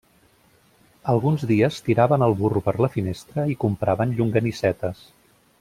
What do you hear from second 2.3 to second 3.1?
burro per la